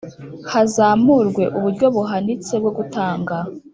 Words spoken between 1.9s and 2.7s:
buhanitse